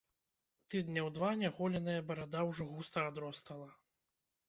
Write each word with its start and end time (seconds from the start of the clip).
Тыдняў 0.73 1.09
два 1.17 1.29
няголеная 1.43 2.01
барада 2.09 2.45
ўжо 2.51 2.71
густа 2.73 3.09
адростала. 3.15 3.73